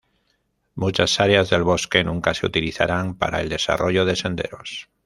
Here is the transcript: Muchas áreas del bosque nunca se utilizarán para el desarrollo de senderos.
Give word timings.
Muchas 0.73 1.19
áreas 1.19 1.51
del 1.51 1.61
bosque 1.61 2.03
nunca 2.03 2.33
se 2.33 2.47
utilizarán 2.47 3.13
para 3.15 3.39
el 3.39 3.49
desarrollo 3.49 4.03
de 4.03 4.15
senderos. 4.15 4.89